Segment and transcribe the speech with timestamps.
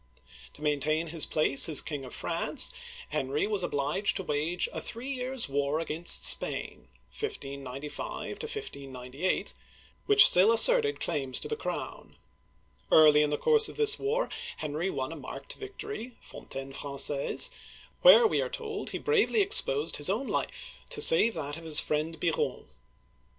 [0.53, 2.71] To maintain his place as King of France,
[3.09, 9.53] Henry was obliged to wage a three years* war against Spain (1595 1 598),
[10.07, 12.15] which still asserted claims to the crown.
[12.91, 14.27] Early in the course of this war,
[14.57, 17.51] Henry won a marked victory (Fontaine Fran^aise),
[18.01, 21.63] where, we are told, he bravely ex posed his own life to save that of
[21.63, 22.65] his friend Biron (be r^N').